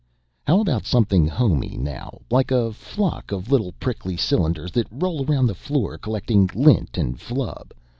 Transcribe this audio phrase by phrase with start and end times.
[0.47, 5.45] "How about something homey now, like a flock of little prickly cylinders that roll around
[5.45, 7.71] the floor collecting lint and flub?